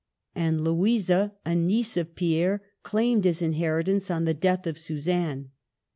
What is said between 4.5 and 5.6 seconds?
of Suzanne.